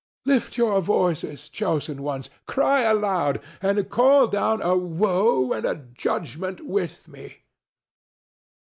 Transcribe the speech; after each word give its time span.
Lift 0.25 0.57
your 0.57 0.81
voices, 0.81 1.47
chosen 1.47 2.01
ones, 2.01 2.27
cry 2.47 2.81
aloud, 2.81 3.39
and 3.61 3.87
call 3.87 4.25
down 4.25 4.59
a 4.59 4.75
woe 4.75 5.53
and 5.53 5.63
a 5.63 5.75
judgment 5.75 6.65
with 6.65 7.07
me!" 7.07 7.43